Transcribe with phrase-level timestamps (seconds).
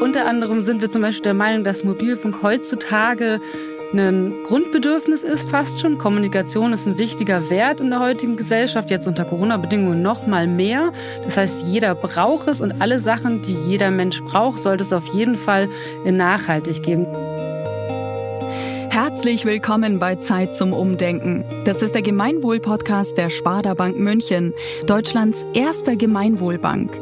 [0.00, 3.40] Unter anderem sind wir zum Beispiel der Meinung, dass Mobilfunk heutzutage
[3.92, 5.98] ein Grundbedürfnis ist fast schon.
[5.98, 10.92] Kommunikation ist ein wichtiger Wert in der heutigen Gesellschaft, jetzt unter Corona-Bedingungen noch mal mehr.
[11.24, 15.06] Das heißt, jeder braucht es und alle Sachen, die jeder Mensch braucht, sollte es auf
[15.08, 15.68] jeden Fall
[16.04, 17.06] nachhaltig geben.
[19.12, 21.44] Herzlich willkommen bei Zeit zum Umdenken.
[21.64, 24.54] Das ist der Gemeinwohl-Podcast der Sparda Bank München,
[24.86, 26.92] Deutschlands erster Gemeinwohlbank.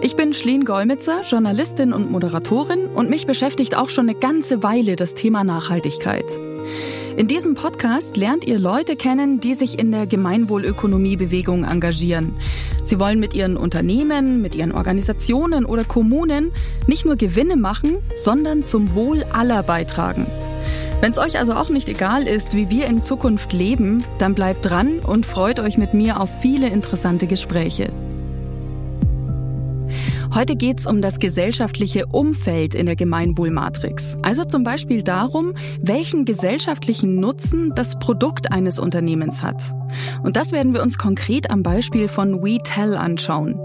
[0.00, 4.96] Ich bin Schleen Golmitzer, Journalistin und Moderatorin und mich beschäftigt auch schon eine ganze Weile
[4.96, 6.24] das Thema Nachhaltigkeit.
[7.16, 12.32] In diesem Podcast lernt ihr Leute kennen, die sich in der Gemeinwohlökonomiebewegung engagieren.
[12.82, 16.50] Sie wollen mit ihren Unternehmen, mit ihren Organisationen oder Kommunen
[16.88, 20.26] nicht nur Gewinne machen, sondern zum Wohl aller beitragen.
[21.02, 24.64] Wenn es euch also auch nicht egal ist, wie wir in Zukunft leben, dann bleibt
[24.64, 27.92] dran und freut euch mit mir auf viele interessante Gespräche.
[30.32, 34.16] Heute geht es um das gesellschaftliche Umfeld in der Gemeinwohlmatrix.
[34.22, 39.74] Also zum Beispiel darum, welchen gesellschaftlichen Nutzen das Produkt eines Unternehmens hat.
[40.22, 43.58] Und das werden wir uns konkret am Beispiel von WeTel anschauen.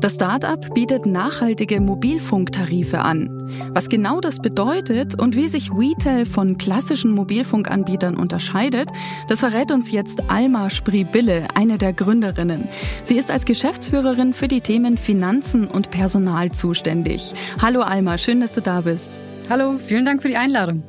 [0.00, 3.50] Das Startup bietet nachhaltige Mobilfunktarife an.
[3.74, 8.90] Was genau das bedeutet und wie sich WeTel von klassischen Mobilfunkanbietern unterscheidet,
[9.28, 12.68] das verrät uns jetzt Alma Spribille, eine der Gründerinnen.
[13.04, 17.34] Sie ist als Geschäftsführerin für die Themen Finanzen und Personal zuständig.
[17.60, 19.10] Hallo Alma, schön, dass du da bist.
[19.48, 20.84] Hallo, vielen Dank für die Einladung.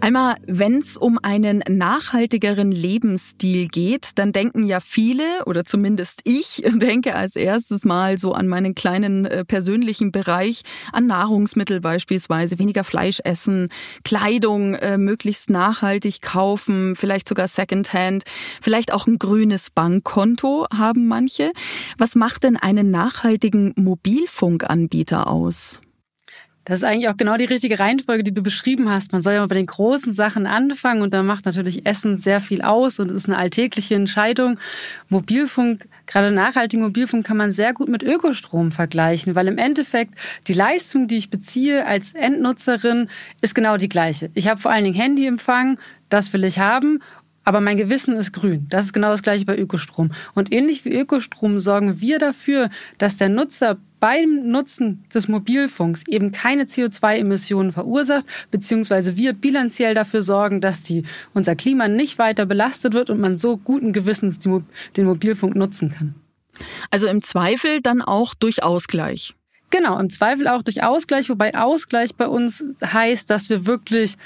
[0.00, 6.62] Einmal, wenn es um einen nachhaltigeren Lebensstil geht, dann denken ja viele, oder zumindest ich,
[6.72, 12.84] denke als erstes mal so an meinen kleinen äh, persönlichen Bereich, an Nahrungsmittel beispielsweise, weniger
[12.84, 13.68] Fleisch essen,
[14.04, 18.22] Kleidung äh, möglichst nachhaltig kaufen, vielleicht sogar Secondhand,
[18.62, 21.52] vielleicht auch ein grünes Bankkonto haben manche.
[21.98, 25.80] Was macht denn einen nachhaltigen Mobilfunkanbieter aus?
[26.68, 29.12] Das ist eigentlich auch genau die richtige Reihenfolge, die du beschrieben hast.
[29.12, 32.42] Man soll ja mal bei den großen Sachen anfangen und da macht natürlich Essen sehr
[32.42, 34.60] viel aus und ist eine alltägliche Entscheidung.
[35.08, 40.12] Mobilfunk, gerade nachhaltigen Mobilfunk kann man sehr gut mit Ökostrom vergleichen, weil im Endeffekt
[40.46, 43.08] die Leistung, die ich beziehe als Endnutzerin,
[43.40, 44.30] ist genau die gleiche.
[44.34, 45.78] Ich habe vor allen Dingen Handyempfang,
[46.10, 47.00] das will ich haben
[47.48, 48.66] aber mein Gewissen ist grün.
[48.68, 50.12] Das ist genau das gleiche bei Ökostrom.
[50.34, 52.68] Und ähnlich wie Ökostrom sorgen wir dafür,
[52.98, 60.22] dass der Nutzer beim Nutzen des Mobilfunks eben keine CO2-Emissionen verursacht, beziehungsweise wir bilanziell dafür
[60.22, 61.04] sorgen, dass die,
[61.34, 64.62] unser Klima nicht weiter belastet wird und man so guten Gewissens die,
[64.96, 66.14] den Mobilfunk nutzen kann.
[66.90, 69.34] Also im Zweifel dann auch durch Ausgleich.
[69.70, 74.16] Genau, im Zweifel auch durch Ausgleich, wobei Ausgleich bei uns heißt, dass wir wirklich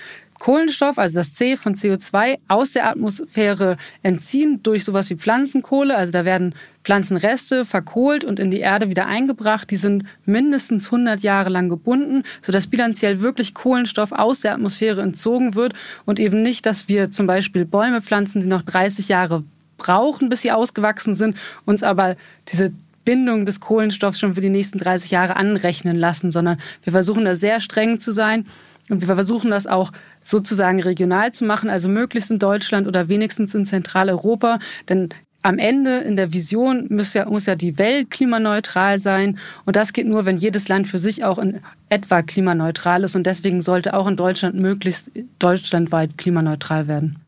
[0.43, 5.97] Kohlenstoff, also das C von CO2, aus der Atmosphäre entziehen durch sowas wie Pflanzenkohle.
[5.97, 9.71] Also da werden Pflanzenreste verkohlt und in die Erde wieder eingebracht.
[9.71, 15.55] Die sind mindestens 100 Jahre lang gebunden, sodass bilanziell wirklich Kohlenstoff aus der Atmosphäre entzogen
[15.55, 15.75] wird
[16.07, 19.45] und eben nicht, dass wir zum Beispiel Bäume pflanzen, die noch 30 Jahre
[19.79, 21.37] brauchen, bis sie ausgewachsen sind,
[21.67, 22.17] uns aber
[22.51, 22.73] diese
[23.05, 27.37] Bindung des Kohlenstoffs schon für die nächsten 30 Jahre anrechnen lassen, sondern wir versuchen da
[27.37, 28.45] sehr streng zu sein
[28.93, 33.55] und wir versuchen das auch sozusagen regional zu machen, also möglichst in Deutschland oder wenigstens
[33.55, 34.59] in Zentraleuropa.
[34.89, 35.09] Denn
[35.41, 39.39] am Ende in der Vision muss ja, muss ja die Welt klimaneutral sein.
[39.65, 43.17] Und das geht nur, wenn jedes Land für sich auch in etwa klimaneutral ist.
[43.17, 47.22] Und deswegen sollte auch in Deutschland möglichst deutschlandweit klimaneutral werden.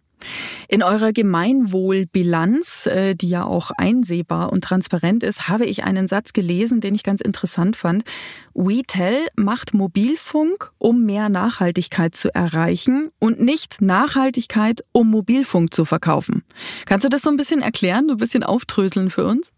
[0.68, 6.32] In eurer Gemeinwohlbilanz, äh, die ja auch einsehbar und transparent ist, habe ich einen Satz
[6.32, 8.04] gelesen, den ich ganz interessant fand.
[8.54, 16.42] WeTel macht Mobilfunk, um mehr Nachhaltigkeit zu erreichen und nicht Nachhaltigkeit, um Mobilfunk zu verkaufen.
[16.86, 19.53] Kannst du das so ein bisschen erklären, so ein bisschen auftröseln für uns?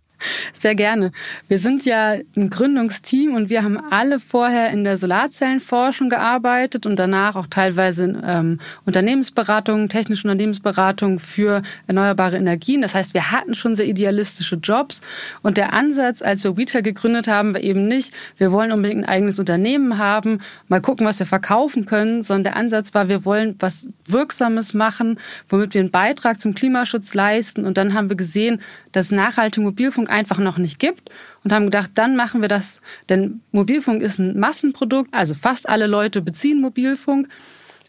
[0.52, 1.12] Sehr gerne.
[1.48, 6.98] Wir sind ja ein Gründungsteam und wir haben alle vorher in der Solarzellenforschung gearbeitet und
[6.98, 12.80] danach auch teilweise in ähm, Unternehmensberatung, technische Unternehmensberatung für erneuerbare Energien.
[12.80, 15.02] Das heißt, wir hatten schon sehr idealistische Jobs
[15.42, 19.08] und der Ansatz, als wir Retail gegründet haben, war eben nicht, wir wollen unbedingt ein
[19.08, 23.56] eigenes Unternehmen haben, mal gucken, was wir verkaufen können, sondern der Ansatz war, wir wollen
[23.58, 25.18] was Wirksames machen,
[25.48, 28.60] womit wir einen Beitrag zum Klimaschutz leisten und dann haben wir gesehen,
[28.96, 31.10] dass nachhaltige Mobilfunk Mobilfunk einfach noch nicht gibt
[31.44, 35.86] und haben gedacht, dann machen wir das, denn Mobilfunk ist ein Massenprodukt, also fast alle
[35.86, 37.28] Leute beziehen Mobilfunk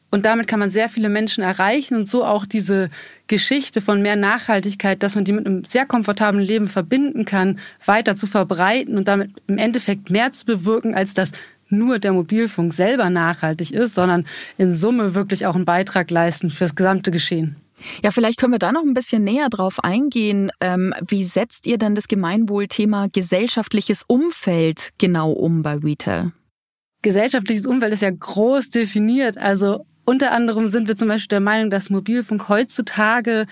[0.10, 2.90] und damit kann man sehr viele Menschen erreichen und so auch diese
[3.28, 8.16] Geschichte von mehr Nachhaltigkeit, dass man die mit einem sehr komfortablen Leben verbinden kann, weiter
[8.16, 11.32] zu verbreiten und damit im Endeffekt mehr zu bewirken, als dass
[11.70, 14.26] nur der Mobilfunk selber nachhaltig ist, sondern
[14.58, 17.58] in Summe wirklich auch einen Beitrag leisten fürs gesamte Geschehen.
[18.04, 20.52] Ja, vielleicht können wir da noch ein bisschen näher drauf eingehen.
[20.62, 26.32] Ähm, wie setzt ihr denn das Gemeinwohlthema gesellschaftliches Umfeld genau um bei Retail?
[27.02, 29.38] Gesellschaftliches Umfeld ist ja groß definiert.
[29.38, 33.46] Also unter anderem sind wir zum Beispiel der Meinung, dass Mobilfunk heutzutage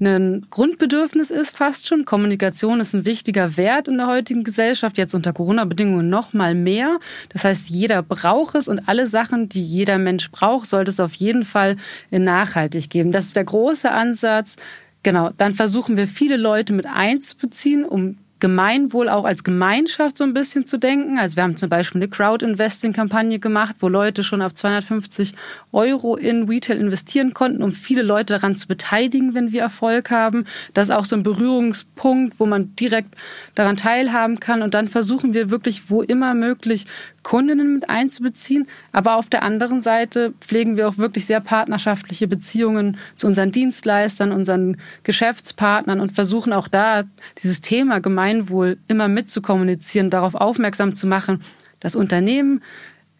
[0.00, 2.04] ein Grundbedürfnis ist fast schon.
[2.04, 6.98] Kommunikation ist ein wichtiger Wert in der heutigen Gesellschaft, jetzt unter Corona-Bedingungen noch mal mehr.
[7.30, 11.14] Das heißt, jeder braucht es und alle Sachen, die jeder Mensch braucht, sollte es auf
[11.14, 11.76] jeden Fall
[12.10, 13.10] nachhaltig geben.
[13.10, 14.56] Das ist der große Ansatz.
[15.02, 20.34] Genau, dann versuchen wir viele Leute mit einzubeziehen, um Gemeinwohl auch als Gemeinschaft so ein
[20.34, 21.18] bisschen zu denken.
[21.18, 25.34] Also wir haben zum Beispiel eine Crowd-Investing-Kampagne gemacht, wo Leute schon ab 250
[25.72, 30.44] Euro in Retail investieren konnten, um viele Leute daran zu beteiligen, wenn wir Erfolg haben.
[30.74, 33.14] Das ist auch so ein Berührungspunkt, wo man direkt
[33.54, 34.62] daran teilhaben kann.
[34.62, 36.86] Und dann versuchen wir wirklich, wo immer möglich,
[37.28, 38.66] Kundinnen mit einzubeziehen.
[38.90, 44.32] Aber auf der anderen Seite pflegen wir auch wirklich sehr partnerschaftliche Beziehungen zu unseren Dienstleistern,
[44.32, 47.04] unseren Geschäftspartnern und versuchen auch da
[47.42, 51.42] dieses Thema Gemeinwohl immer mitzukommunizieren, darauf aufmerksam zu machen,
[51.80, 52.62] dass Unternehmen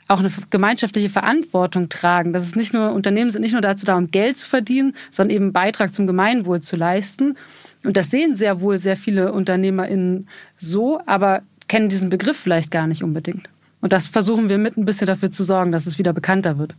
[0.09, 2.33] auch eine gemeinschaftliche Verantwortung tragen.
[2.33, 5.37] Das ist nicht nur, Unternehmen sind nicht nur dazu da, um Geld zu verdienen, sondern
[5.37, 7.37] eben Beitrag zum Gemeinwohl zu leisten.
[7.85, 12.87] Und das sehen sehr wohl sehr viele UnternehmerInnen so, aber kennen diesen Begriff vielleicht gar
[12.87, 13.51] nicht unbedingt.
[13.81, 16.75] Und das versuchen wir mit ein bisschen dafür zu sorgen, dass es wieder bekannter wird.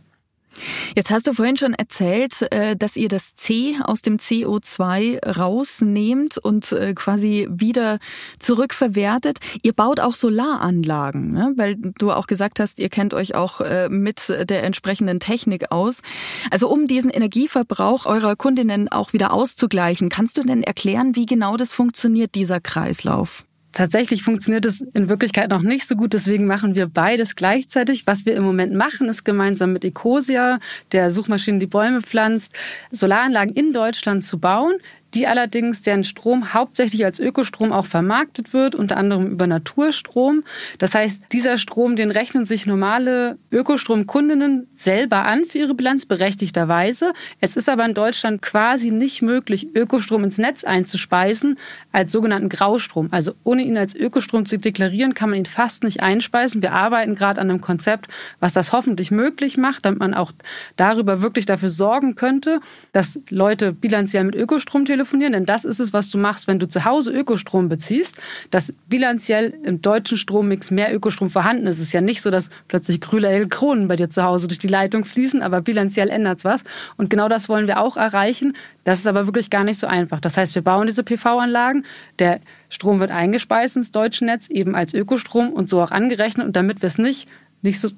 [0.94, 6.38] Jetzt hast du vorhin schon erzählt, äh, dass ihr das C aus dem CO2 rausnehmt
[6.38, 7.98] und äh, quasi wieder
[8.38, 9.38] zurückverwertet.
[9.62, 11.52] Ihr baut auch Solaranlagen, ne?
[11.56, 16.00] weil du auch gesagt hast, ihr kennt euch auch äh, mit der entsprechenden Technik aus.
[16.50, 21.56] Also um diesen Energieverbrauch eurer Kundinnen auch wieder auszugleichen, kannst du denn erklären, wie genau
[21.56, 23.44] das funktioniert, dieser Kreislauf?
[23.72, 28.04] Tatsächlich funktioniert es in Wirklichkeit noch nicht so gut, deswegen machen wir beides gleichzeitig.
[28.06, 30.58] Was wir im Moment machen, ist gemeinsam mit Ecosia,
[30.90, 32.52] der Suchmaschine, die Bäume pflanzt,
[32.90, 34.74] Solaranlagen in Deutschland zu bauen,
[35.14, 40.44] die allerdings deren Strom hauptsächlich als Ökostrom auch vermarktet wird, unter anderem über Naturstrom.
[40.78, 47.12] Das heißt, dieser Strom, den rechnen sich normale Ökostromkundinnen selber an für ihre Bilanz, berechtigterweise.
[47.40, 51.58] Es ist aber in Deutschland quasi nicht möglich, Ökostrom ins Netz einzuspeisen
[51.92, 53.08] als sogenannten Graustrom.
[53.10, 56.62] Also ohne ihn als Ökostrom zu deklarieren, kann man ihn fast nicht einspeisen.
[56.62, 58.06] Wir arbeiten gerade an einem Konzept,
[58.38, 60.32] was das hoffentlich möglich macht, damit man auch
[60.76, 62.60] darüber wirklich dafür sorgen könnte,
[62.92, 66.58] dass Leute bilanziell mit Ökostrom telefonieren telefonieren, denn das ist es, was du machst, wenn
[66.58, 68.18] du zu Hause Ökostrom beziehst,
[68.50, 71.76] dass bilanziell im deutschen Strommix mehr Ökostrom vorhanden ist.
[71.76, 74.68] Es ist ja nicht so, dass plötzlich grüne Kronen bei dir zu Hause durch die
[74.68, 76.64] Leitung fließen, aber bilanziell ändert es was.
[76.98, 78.54] Und genau das wollen wir auch erreichen.
[78.84, 80.20] Das ist aber wirklich gar nicht so einfach.
[80.20, 81.84] Das heißt, wir bauen diese PV-Anlagen,
[82.18, 86.46] der Strom wird eingespeist ins deutsche Netz, eben als Ökostrom und so auch angerechnet.
[86.46, 87.26] Und damit wir es nicht,
[87.62, 87.88] nicht so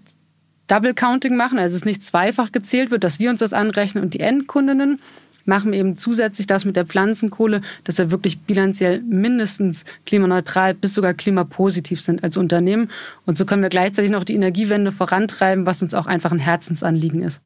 [0.69, 4.14] Double Counting machen, also es nicht zweifach gezählt wird, dass wir uns das anrechnen und
[4.14, 5.00] die Endkundinnen,
[5.44, 11.14] machen eben zusätzlich das mit der Pflanzenkohle, dass wir wirklich bilanziell mindestens klimaneutral bis sogar
[11.14, 12.90] klimapositiv sind als Unternehmen.
[13.26, 17.22] Und so können wir gleichzeitig noch die Energiewende vorantreiben, was uns auch einfach ein Herzensanliegen
[17.22, 17.40] ist.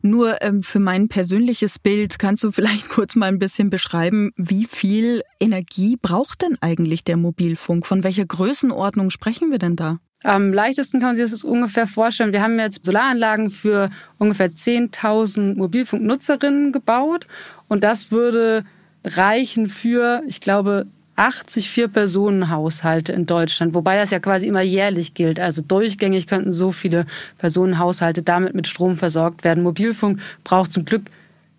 [0.00, 4.64] Nur ähm, für mein persönliches Bild kannst du vielleicht kurz mal ein bisschen beschreiben, wie
[4.64, 7.86] viel Energie braucht denn eigentlich der Mobilfunk?
[7.86, 9.98] Von welcher Größenordnung sprechen wir denn da?
[10.22, 12.32] Am leichtesten kann man sich das ungefähr vorstellen.
[12.32, 17.26] Wir haben jetzt Solaranlagen für ungefähr 10.000 Mobilfunknutzerinnen gebaut
[17.68, 18.64] und das würde
[19.04, 20.86] reichen für, ich glaube,
[21.16, 25.38] 80 Vier-Personen-Haushalte in Deutschland, wobei das ja quasi immer jährlich gilt.
[25.38, 27.06] Also durchgängig könnten so viele
[27.38, 29.62] Personenhaushalte damit mit Strom versorgt werden.
[29.62, 31.02] Mobilfunk braucht zum Glück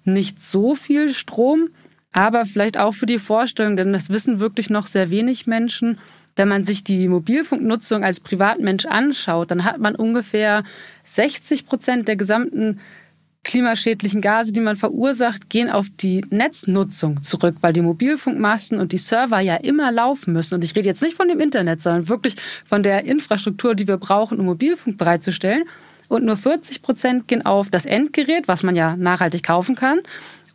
[0.06, 1.70] nicht so viel Strom,
[2.14, 5.98] aber vielleicht auch für die Vorstellung, denn das wissen wirklich noch sehr wenig Menschen.
[6.36, 10.64] Wenn man sich die Mobilfunknutzung als Privatmensch anschaut, dann hat man ungefähr
[11.04, 12.80] 60 Prozent der gesamten
[13.44, 18.98] klimaschädlichen Gase, die man verursacht, gehen auf die Netznutzung zurück, weil die Mobilfunkmasten und die
[18.98, 20.56] Server ja immer laufen müssen.
[20.56, 23.98] Und ich rede jetzt nicht von dem Internet, sondern wirklich von der Infrastruktur, die wir
[23.98, 25.66] brauchen, um Mobilfunk bereitzustellen.
[26.08, 30.00] Und nur 40 Prozent gehen auf das Endgerät, was man ja nachhaltig kaufen kann,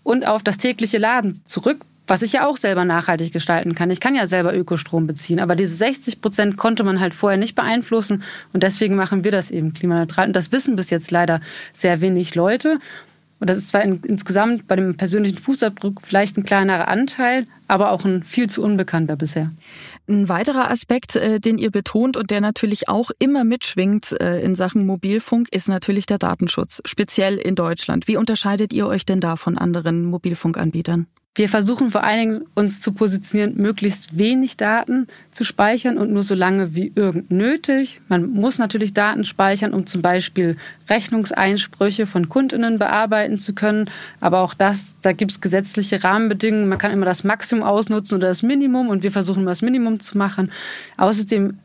[0.08, 3.90] und auf das tägliche Laden zurück, was ich ja auch selber nachhaltig gestalten kann.
[3.90, 7.54] Ich kann ja selber Ökostrom beziehen, aber diese 60 Prozent konnte man halt vorher nicht
[7.54, 8.22] beeinflussen
[8.54, 10.26] und deswegen machen wir das eben klimaneutral.
[10.26, 11.42] Und das wissen bis jetzt leider
[11.74, 12.78] sehr wenig Leute.
[13.40, 17.92] Und das ist zwar in, insgesamt bei dem persönlichen Fußabdruck vielleicht ein kleinerer Anteil, aber
[17.92, 19.52] auch ein viel zu unbekannter bisher.
[20.08, 24.54] Ein weiterer Aspekt, äh, den ihr betont und der natürlich auch immer mitschwingt äh, in
[24.54, 28.08] Sachen Mobilfunk, ist natürlich der Datenschutz, speziell in Deutschland.
[28.08, 31.06] Wie unterscheidet ihr euch denn da von anderen Mobilfunkanbietern?
[31.34, 36.24] Wir versuchen vor allen Dingen, uns zu positionieren, möglichst wenig Daten zu speichern und nur
[36.24, 38.00] so lange wie irgend nötig.
[38.08, 40.56] Man muss natürlich Daten speichern, um zum Beispiel
[40.90, 43.88] Rechnungseinsprüche von Kundinnen bearbeiten zu können.
[44.18, 46.68] Aber auch das, da gibt es gesetzliche Rahmenbedingungen.
[46.68, 50.18] Man kann immer das Maximum ausnutzen oder das Minimum und wir versuchen, das Minimum zu
[50.18, 50.50] machen.
[50.96, 51.58] Außerdem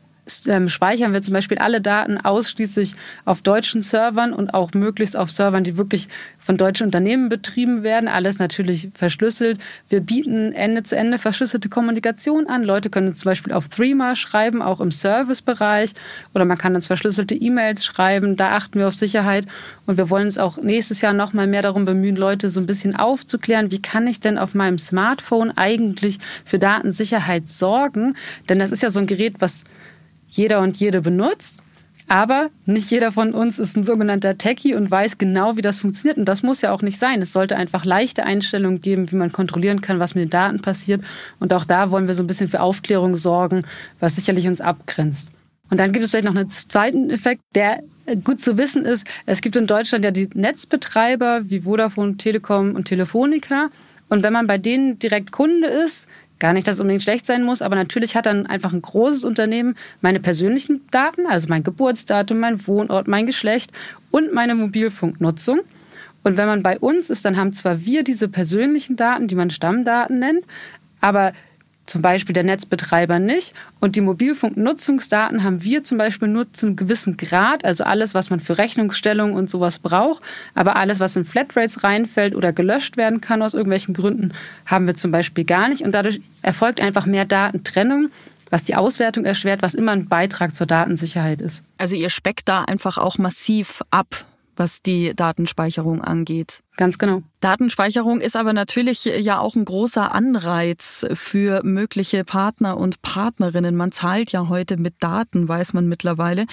[0.46, 5.30] ähm, speichern wir zum Beispiel alle Daten ausschließlich auf deutschen Servern und auch möglichst auf
[5.30, 8.08] Servern, die wirklich von deutschen Unternehmen betrieben werden.
[8.08, 9.58] Alles natürlich verschlüsselt.
[9.88, 12.64] Wir bieten Ende zu Ende verschlüsselte Kommunikation an.
[12.64, 15.92] Leute können zum Beispiel auf Threema schreiben, auch im Servicebereich.
[16.34, 18.36] Oder man kann uns verschlüsselte E-Mails schreiben.
[18.36, 19.46] Da achten wir auf Sicherheit.
[19.86, 22.66] Und wir wollen uns auch nächstes Jahr noch mal mehr darum bemühen, Leute so ein
[22.66, 28.16] bisschen aufzuklären, wie kann ich denn auf meinem Smartphone eigentlich für Datensicherheit sorgen?
[28.48, 29.64] Denn das ist ja so ein Gerät, was
[30.36, 31.60] jeder und jede benutzt.
[32.06, 36.18] Aber nicht jeder von uns ist ein sogenannter Techie und weiß genau, wie das funktioniert.
[36.18, 37.22] Und das muss ja auch nicht sein.
[37.22, 41.02] Es sollte einfach leichte Einstellungen geben, wie man kontrollieren kann, was mit den Daten passiert.
[41.40, 43.62] Und auch da wollen wir so ein bisschen für Aufklärung sorgen,
[44.00, 45.30] was sicherlich uns abgrenzt.
[45.70, 47.82] Und dann gibt es vielleicht noch einen zweiten Effekt, der
[48.22, 49.06] gut zu wissen ist.
[49.24, 53.70] Es gibt in Deutschland ja die Netzbetreiber wie Vodafone, Telekom und Telefonica.
[54.10, 56.06] Und wenn man bei denen direkt Kunde ist,
[56.44, 59.24] Gar nicht, dass es unbedingt schlecht sein muss, aber natürlich hat dann einfach ein großes
[59.24, 63.72] Unternehmen meine persönlichen Daten, also mein Geburtsdatum, mein Wohnort, mein Geschlecht
[64.10, 65.60] und meine Mobilfunknutzung.
[66.22, 69.48] Und wenn man bei uns ist, dann haben zwar wir diese persönlichen Daten, die man
[69.48, 70.44] Stammdaten nennt,
[71.00, 71.32] aber
[71.86, 73.54] zum Beispiel der Netzbetreiber nicht.
[73.80, 78.30] Und die Mobilfunknutzungsdaten haben wir zum Beispiel nur zu einem gewissen Grad, also alles, was
[78.30, 80.22] man für Rechnungsstellung und sowas braucht.
[80.54, 84.32] Aber alles, was in Flatrates reinfällt oder gelöscht werden kann aus irgendwelchen Gründen,
[84.66, 85.82] haben wir zum Beispiel gar nicht.
[85.82, 88.10] Und dadurch erfolgt einfach mehr Datentrennung
[88.50, 91.64] was die Auswertung erschwert, was immer ein Beitrag zur Datensicherheit ist.
[91.76, 94.26] Also ihr speckt da einfach auch massiv ab
[94.56, 96.60] was die Datenspeicherung angeht.
[96.76, 97.22] Ganz genau.
[97.40, 103.76] Datenspeicherung ist aber natürlich ja auch ein großer Anreiz für mögliche Partner und Partnerinnen.
[103.76, 106.46] Man zahlt ja heute mit Daten, weiß man mittlerweile.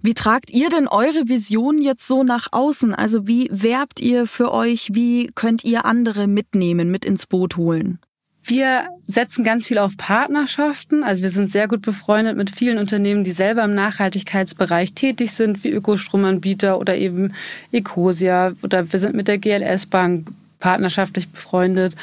[0.00, 2.94] Wie tragt ihr denn eure Vision jetzt so nach außen?
[2.94, 4.90] Also wie werbt ihr für euch?
[4.92, 7.98] Wie könnt ihr andere mitnehmen, mit ins Boot holen?
[8.46, 11.02] Wir setzen ganz viel auf Partnerschaften.
[11.02, 15.64] Also wir sind sehr gut befreundet mit vielen Unternehmen, die selber im Nachhaltigkeitsbereich tätig sind,
[15.64, 17.32] wie Ökostromanbieter oder eben
[17.72, 18.52] Ecosia.
[18.62, 20.28] Oder wir sind mit der GLS Bank
[20.60, 21.94] partnerschaftlich befreundet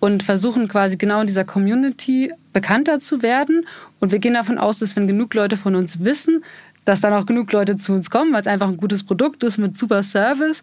[0.00, 3.66] und versuchen quasi genau in dieser Community bekannter zu werden.
[4.00, 6.42] Und wir gehen davon aus, dass wenn genug Leute von uns wissen,
[6.86, 9.58] dass dann auch genug Leute zu uns kommen, weil es einfach ein gutes Produkt ist
[9.58, 10.62] mit super Service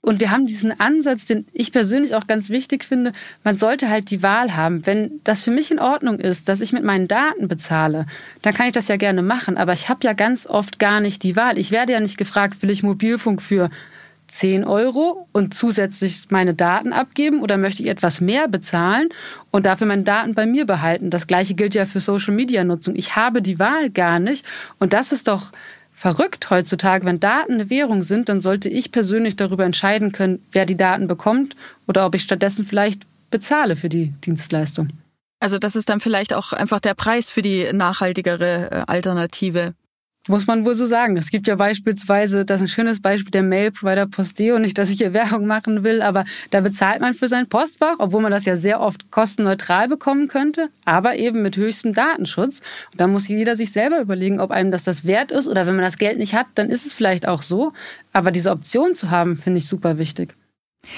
[0.00, 3.12] und wir haben diesen Ansatz, den ich persönlich auch ganz wichtig finde.
[3.44, 4.86] Man sollte halt die Wahl haben.
[4.86, 8.06] Wenn das für mich in Ordnung ist, dass ich mit meinen Daten bezahle,
[8.42, 9.56] dann kann ich das ja gerne machen.
[9.56, 11.58] Aber ich habe ja ganz oft gar nicht die Wahl.
[11.58, 13.70] Ich werde ja nicht gefragt, will ich Mobilfunk für
[14.28, 19.08] 10 Euro und zusätzlich meine Daten abgeben oder möchte ich etwas mehr bezahlen
[19.50, 21.10] und dafür meine Daten bei mir behalten?
[21.10, 22.94] Das gleiche gilt ja für Social Media Nutzung.
[22.94, 24.44] Ich habe die Wahl gar nicht
[24.78, 25.50] und das ist doch
[25.98, 27.04] verrückt heutzutage.
[27.04, 31.08] Wenn Daten eine Währung sind, dann sollte ich persönlich darüber entscheiden können, wer die Daten
[31.08, 31.56] bekommt
[31.88, 34.90] oder ob ich stattdessen vielleicht bezahle für die Dienstleistung.
[35.40, 39.74] Also das ist dann vielleicht auch einfach der Preis für die nachhaltigere äh, Alternative.
[40.28, 41.16] Muss man wohl so sagen.
[41.16, 44.58] Es gibt ja beispielsweise, das ist ein schönes Beispiel, der Mail-Provider Posteo.
[44.58, 48.20] Nicht, dass ich hier Werbung machen will, aber da bezahlt man für sein Postfach, obwohl
[48.20, 52.60] man das ja sehr oft kostenneutral bekommen könnte, aber eben mit höchstem Datenschutz.
[52.92, 55.76] Und da muss jeder sich selber überlegen, ob einem das das wert ist oder wenn
[55.76, 57.72] man das Geld nicht hat, dann ist es vielleicht auch so.
[58.12, 60.34] Aber diese Option zu haben, finde ich super wichtig.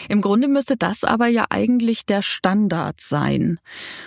[0.09, 3.59] Im Grunde müsste das aber ja eigentlich der Standard sein.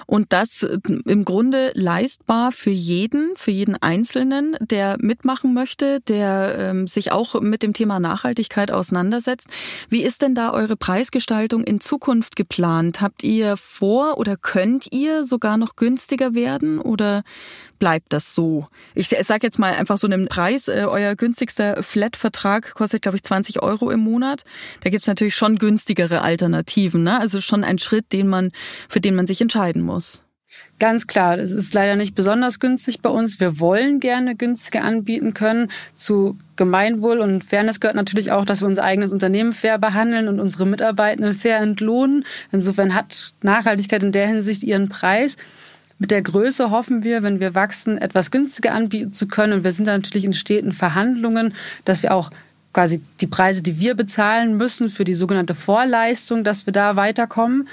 [0.05, 6.55] Und das äh, im Grunde leistbar für jeden, für jeden Einzelnen, der mitmachen möchte, der
[6.57, 9.47] ähm, sich auch mit dem Thema Nachhaltigkeit auseinandersetzt.
[9.89, 13.01] Wie ist denn da eure Preisgestaltung in Zukunft geplant?
[13.01, 17.23] Habt ihr vor oder könnt ihr sogar noch günstiger werden oder
[17.79, 18.67] bleibt das so?
[18.95, 20.67] Ich sage jetzt mal einfach so einen Preis.
[20.67, 24.43] Äh, euer günstigster Flat-Vertrag kostet, glaube ich, 20 Euro im Monat.
[24.81, 27.03] Da gibt's natürlich schon günstigere Alternativen.
[27.03, 27.17] Ne?
[27.17, 28.51] Also schon ein Schritt, den man,
[28.89, 30.21] für den man sich entscheiden muss.
[30.77, 33.39] Ganz klar, es ist leider nicht besonders günstig bei uns.
[33.39, 35.71] Wir wollen gerne günstiger anbieten können.
[35.95, 40.41] Zu Gemeinwohl und Fairness gehört natürlich auch, dass wir unser eigenes Unternehmen fair behandeln und
[40.41, 42.25] unsere Mitarbeitenden fair entlohnen.
[42.51, 45.37] Insofern hat Nachhaltigkeit in der Hinsicht ihren Preis.
[45.97, 49.53] Mit der Größe hoffen wir, wenn wir wachsen, etwas günstiger anbieten zu können.
[49.53, 51.53] Und wir sind da natürlich in steten Verhandlungen,
[51.85, 52.31] dass wir auch
[52.73, 57.67] quasi die Preise, die wir bezahlen müssen für die sogenannte Vorleistung, dass wir da weiterkommen.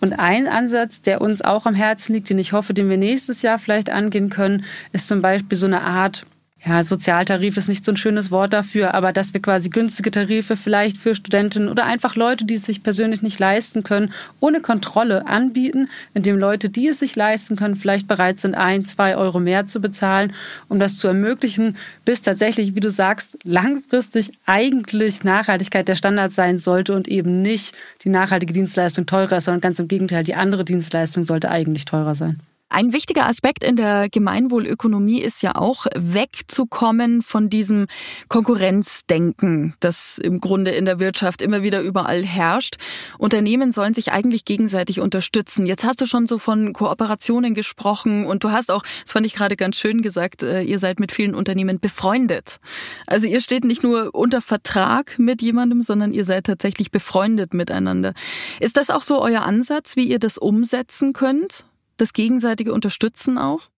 [0.00, 3.42] Und ein Ansatz, der uns auch am Herzen liegt, den ich hoffe, den wir nächstes
[3.42, 6.24] Jahr vielleicht angehen können, ist zum Beispiel so eine Art
[6.66, 10.56] ja, Sozialtarif ist nicht so ein schönes Wort dafür, aber dass wir quasi günstige Tarife
[10.56, 15.26] vielleicht für Studenten oder einfach Leute, die es sich persönlich nicht leisten können, ohne Kontrolle
[15.26, 19.66] anbieten, indem Leute, die es sich leisten können, vielleicht bereit sind, ein, zwei Euro mehr
[19.66, 20.32] zu bezahlen,
[20.68, 26.58] um das zu ermöglichen, bis tatsächlich, wie du sagst, langfristig eigentlich Nachhaltigkeit der Standard sein
[26.58, 30.64] sollte und eben nicht die nachhaltige Dienstleistung teurer ist, sondern ganz im Gegenteil, die andere
[30.64, 32.40] Dienstleistung sollte eigentlich teurer sein.
[32.70, 37.86] Ein wichtiger Aspekt in der Gemeinwohlökonomie ist ja auch wegzukommen von diesem
[38.28, 42.76] Konkurrenzdenken, das im Grunde in der Wirtschaft immer wieder überall herrscht.
[43.16, 45.66] Unternehmen sollen sich eigentlich gegenseitig unterstützen.
[45.66, 49.34] Jetzt hast du schon so von Kooperationen gesprochen und du hast auch, das fand ich
[49.34, 52.58] gerade ganz schön gesagt, äh, ihr seid mit vielen Unternehmen befreundet.
[53.06, 58.14] Also ihr steht nicht nur unter Vertrag mit jemandem, sondern ihr seid tatsächlich befreundet miteinander.
[58.58, 61.64] Ist das auch so euer Ansatz, wie ihr das umsetzen könnt?
[61.96, 63.70] Das gegenseitige Unterstützen auch?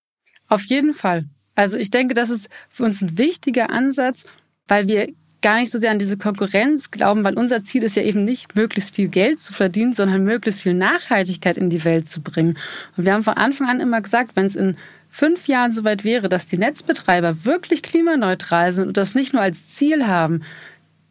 [0.49, 1.25] Auf jeden Fall.
[1.55, 4.25] Also ich denke, das ist für uns ein wichtiger Ansatz,
[4.69, 5.09] weil wir
[5.43, 8.57] gar nicht so sehr an diese Konkurrenz glauben, weil unser Ziel ist ja eben nicht,
[8.57, 12.59] möglichst viel Geld zu verdienen, sondern möglichst viel Nachhaltigkeit in die Welt zu bringen.
[12.97, 14.77] Und wir haben von Anfang an immer gesagt, wenn es in
[15.09, 19.69] fünf Jahren soweit wäre, dass die Netzbetreiber wirklich klimaneutral sind und das nicht nur als
[19.69, 20.43] Ziel haben,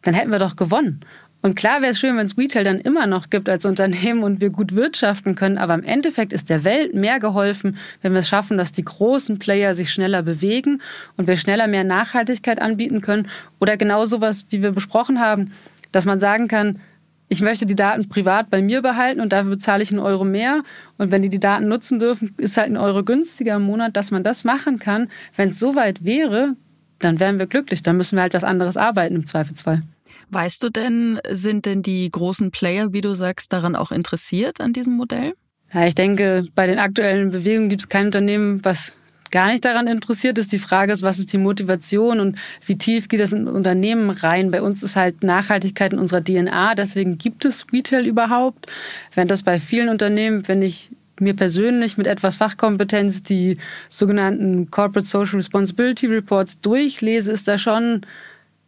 [0.02, 1.00] dann hätten wir doch gewonnen.
[1.42, 4.40] Und klar wäre es schön, wenn es Retail dann immer noch gibt als Unternehmen und
[4.40, 8.28] wir gut wirtschaften können, aber im Endeffekt ist der Welt mehr geholfen, wenn wir es
[8.28, 10.82] schaffen, dass die großen Player sich schneller bewegen
[11.16, 13.28] und wir schneller mehr Nachhaltigkeit anbieten können.
[13.60, 15.52] Oder genau sowas, wie wir besprochen haben,
[15.92, 16.80] dass man sagen kann,
[17.28, 20.62] ich möchte die Daten privat bei mir behalten und dafür bezahle ich einen Euro mehr.
[20.96, 24.10] Und wenn die die Daten nutzen dürfen, ist halt ein Euro günstiger im Monat, dass
[24.10, 25.08] man das machen kann.
[25.34, 26.54] Wenn es soweit wäre,
[27.00, 27.82] dann wären wir glücklich.
[27.82, 29.82] Dann müssen wir halt was anderes arbeiten im Zweifelsfall.
[30.30, 34.72] Weißt du denn, sind denn die großen Player, wie du sagst, daran auch interessiert an
[34.72, 35.34] diesem Modell?
[35.72, 38.92] Ja, ich denke, bei den aktuellen Bewegungen gibt es kein Unternehmen, was
[39.30, 40.52] gar nicht daran interessiert ist.
[40.52, 44.50] Die Frage ist, was ist die Motivation und wie tief geht das in Unternehmen rein?
[44.50, 48.66] Bei uns ist halt Nachhaltigkeit in unserer DNA, deswegen gibt es Retail überhaupt.
[49.14, 55.06] Wenn das bei vielen Unternehmen, wenn ich mir persönlich mit etwas Fachkompetenz die sogenannten Corporate
[55.06, 58.02] Social Responsibility Reports durchlese, ist da schon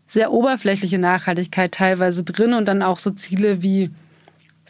[0.08, 3.90] sehr oberflächliche Nachhaltigkeit teilweise drin und dann auch so Ziele wie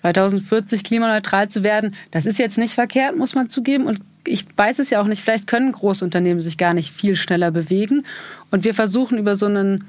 [0.01, 1.95] 2040 klimaneutral zu werden.
[2.11, 3.87] Das ist jetzt nicht verkehrt, muss man zugeben.
[3.87, 7.53] Und ich weiß es ja auch nicht, vielleicht können Großunternehmen sich gar nicht viel schneller
[7.53, 8.05] bewegen.
[8.51, 9.85] Und wir versuchen über so einen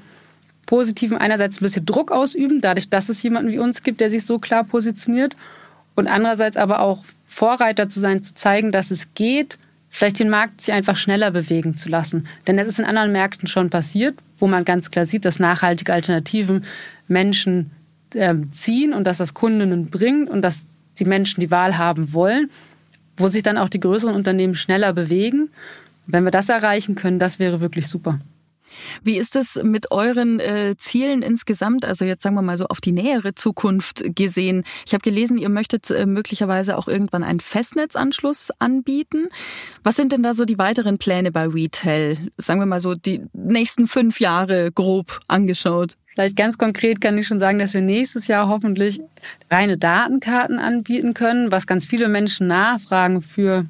[0.66, 4.24] positiven einerseits ein bisschen Druck ausüben, dadurch, dass es jemanden wie uns gibt, der sich
[4.24, 5.34] so klar positioniert.
[5.96, 10.60] Und andererseits aber auch Vorreiter zu sein, zu zeigen, dass es geht, vielleicht den Markt
[10.60, 12.28] sich einfach schneller bewegen zu lassen.
[12.46, 15.92] Denn es ist in anderen Märkten schon passiert, wo man ganz klar sieht, dass nachhaltige
[15.92, 16.64] Alternativen
[17.08, 17.70] Menschen
[18.14, 20.66] äh, ziehen und dass das Kundinnen bringt und dass
[20.98, 22.50] die Menschen die Wahl haben wollen,
[23.16, 25.50] wo sich dann auch die größeren Unternehmen schneller bewegen.
[26.06, 28.18] wenn wir das erreichen können, das wäre wirklich super.
[29.02, 32.80] Wie ist es mit euren äh, Zielen insgesamt, also jetzt sagen wir mal so auf
[32.80, 34.64] die nähere Zukunft gesehen?
[34.86, 39.28] Ich habe gelesen, ihr möchtet äh, möglicherweise auch irgendwann einen Festnetzanschluss anbieten.
[39.82, 42.16] Was sind denn da so die weiteren Pläne bei Retail?
[42.36, 45.96] Sagen wir mal so die nächsten fünf Jahre grob angeschaut.
[46.14, 49.00] Vielleicht ganz konkret kann ich schon sagen, dass wir nächstes Jahr hoffentlich
[49.50, 53.66] reine Datenkarten anbieten können, was ganz viele Menschen nachfragen für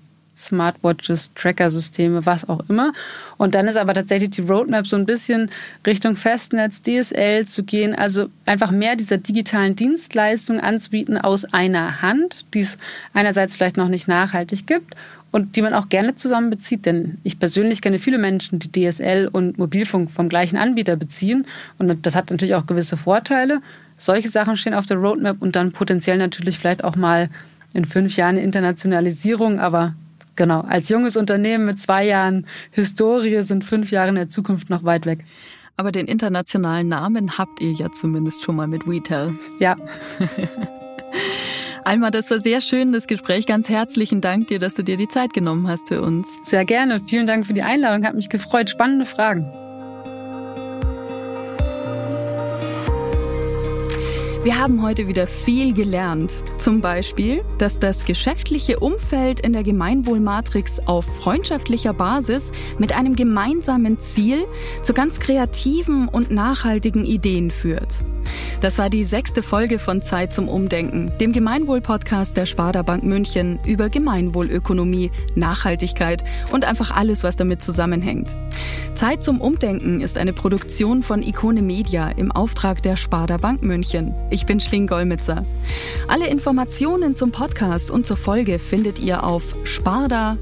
[0.46, 2.92] Smartwatches, Tracker-Systeme, was auch immer.
[3.37, 5.50] Und dann ist aber tatsächlich die Roadmap so ein bisschen
[5.87, 12.44] Richtung Festnetz, DSL zu gehen, also einfach mehr dieser digitalen Dienstleistungen anzubieten aus einer Hand,
[12.55, 12.79] die es
[13.12, 14.94] einerseits vielleicht noch nicht nachhaltig gibt
[15.31, 16.87] und die man auch gerne zusammen bezieht.
[16.87, 21.46] Denn ich persönlich kenne viele Menschen, die DSL und Mobilfunk vom gleichen Anbieter beziehen.
[21.79, 23.61] Und das hat natürlich auch gewisse Vorteile.
[23.96, 27.29] Solche Sachen stehen auf der Roadmap und dann potenziell natürlich vielleicht auch mal
[27.72, 29.94] in fünf Jahren Internationalisierung, aber
[30.40, 34.85] Genau, als junges Unternehmen mit zwei Jahren Historie sind fünf Jahre in der Zukunft noch
[34.85, 35.26] weit weg.
[35.76, 39.35] Aber den internationalen Namen habt ihr ja zumindest schon mal mit WeTel.
[39.59, 39.76] Ja.
[41.85, 43.44] Alma, das war sehr schön, das Gespräch.
[43.44, 46.26] Ganz herzlichen Dank dir, dass du dir die Zeit genommen hast für uns.
[46.42, 47.00] Sehr gerne.
[47.00, 48.07] Vielen Dank für die Einladung.
[48.07, 48.70] Hat mich gefreut.
[48.70, 49.60] Spannende Fragen.
[54.42, 56.33] Wir haben heute wieder viel gelernt.
[56.57, 64.00] Zum Beispiel, dass das geschäftliche Umfeld in der Gemeinwohlmatrix auf freundschaftlicher Basis mit einem gemeinsamen
[64.00, 64.46] Ziel
[64.83, 68.03] zu ganz kreativen und nachhaltigen Ideen führt.
[68.60, 73.58] Das war die sechste Folge von Zeit zum Umdenken, dem Gemeinwohl-Podcast der Sparda Bank München
[73.66, 78.34] über Gemeinwohlökonomie, Nachhaltigkeit und einfach alles, was damit zusammenhängt.
[78.94, 84.14] Zeit zum Umdenken ist eine Produktion von Ikone Media im Auftrag der Sparda Bank München.
[84.30, 85.44] Ich bin Schling Golmitzer.
[86.08, 90.38] Alle Informationen zum Podcast und zur Folge findet ihr auf sparda-m.de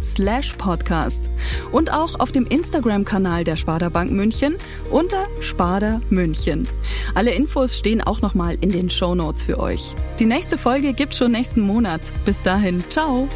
[0.00, 1.30] slash podcast
[1.72, 4.56] und auch auf dem Instagram-Kanal der Sparda Bank München
[4.90, 6.68] unter Sparda München.
[7.14, 9.94] Alle Infos stehen auch nochmal in den Show Notes für euch.
[10.18, 12.12] Die nächste Folge gibt schon nächsten Monat.
[12.24, 13.28] Bis dahin, ciao!